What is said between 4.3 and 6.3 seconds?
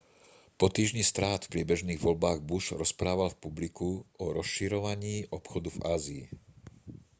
rozširovaní obchodu v ázii